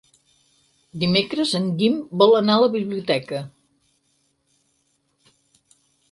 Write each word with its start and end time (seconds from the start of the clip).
Dimecres 1.01 1.51
en 1.59 1.65
Guim 1.81 1.99
vol 2.21 2.33
anar 2.39 2.55
a 2.59 2.63
la 2.63 2.69
biblioteca. 2.75 3.41